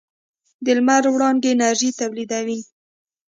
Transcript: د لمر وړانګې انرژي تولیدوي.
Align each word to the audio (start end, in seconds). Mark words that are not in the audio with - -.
د 0.63 0.67
لمر 0.77 1.03
وړانګې 1.13 1.49
انرژي 1.55 1.89
تولیدوي. 1.99 2.59